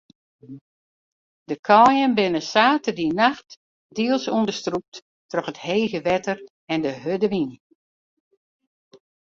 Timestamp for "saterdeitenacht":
2.53-3.47